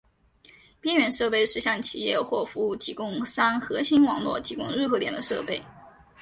[0.79, 5.61] 边缘设备是向企业或服务提供商核心网络提供入口点的设备。